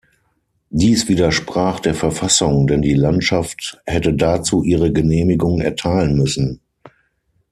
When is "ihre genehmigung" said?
4.63-5.61